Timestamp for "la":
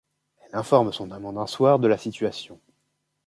1.87-1.99